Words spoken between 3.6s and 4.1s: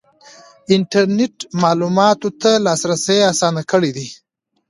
کړی دی.